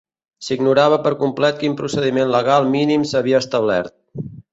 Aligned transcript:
S'ignorava 0.45 0.95
per 1.07 1.11
complet 1.19 1.59
quin 1.59 1.75
procediment 1.81 2.31
legal 2.37 2.65
mínim 2.77 3.05
s'havia 3.11 3.43
establert. 3.45 3.95